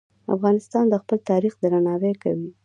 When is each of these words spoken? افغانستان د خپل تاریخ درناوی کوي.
افغانستان 0.35 0.85
د 0.89 0.93
خپل 1.03 1.17
تاریخ 1.29 1.53
درناوی 1.61 2.13
کوي. 2.23 2.49